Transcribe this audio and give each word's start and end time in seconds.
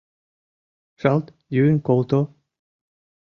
—Шалт 0.99 1.25
йӱын 1.55 1.77
колто!.. 1.87 2.19